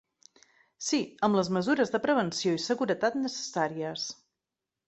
[0.85, 4.09] Sí, amb les mesures de prevenció i seguretat necessàries.